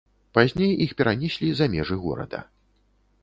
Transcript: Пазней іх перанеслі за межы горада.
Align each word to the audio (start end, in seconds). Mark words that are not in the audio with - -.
Пазней 0.37 0.71
іх 0.85 0.95
перанеслі 1.01 1.49
за 1.59 1.65
межы 1.73 1.97
горада. 2.05 2.39